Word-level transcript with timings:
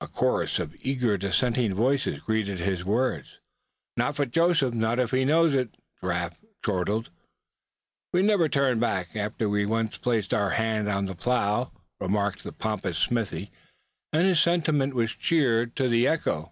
A 0.00 0.08
chorus 0.08 0.58
of 0.58 0.74
eager 0.80 1.16
dissenting 1.16 1.74
voices 1.74 2.18
greeted 2.18 2.58
his 2.58 2.84
words. 2.84 3.38
"Not 3.96 4.16
for 4.16 4.26
Joseph, 4.26 4.74
not 4.74 4.98
if 4.98 5.12
he 5.12 5.24
knows 5.24 5.54
it!" 5.54 5.76
Giraffe 6.00 6.40
chortled. 6.64 7.10
"We 8.12 8.22
never 8.22 8.48
turn 8.48 8.80
back, 8.80 9.14
after 9.14 9.48
once 9.48 9.92
we've 9.92 10.02
placed 10.02 10.34
our 10.34 10.50
hand 10.50 10.88
to 10.88 11.02
the 11.06 11.14
plow," 11.14 11.70
remarked 12.00 12.42
the 12.42 12.50
pompous 12.50 12.98
Smithy; 12.98 13.52
and 14.12 14.26
his 14.26 14.40
sentiment 14.40 14.92
was 14.92 15.12
cheered 15.12 15.76
to 15.76 15.88
the 15.88 16.08
echo. 16.08 16.50